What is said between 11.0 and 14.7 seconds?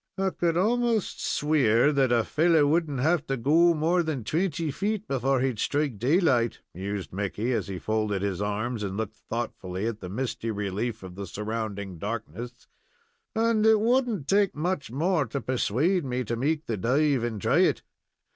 of the surrounding darkness; "and it would n't take